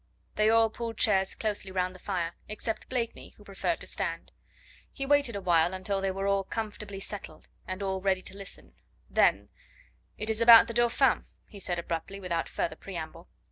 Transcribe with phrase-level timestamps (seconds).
[0.33, 4.31] They all pulled chairs closely round the fire, except Blakeney, who preferred to stand.
[4.91, 8.73] He waited awhile until they were all comfortably settled, and all ready to listen,
[9.11, 9.49] then:
[10.17, 13.29] "It is about the Dauphin," he said abruptly without further preamble.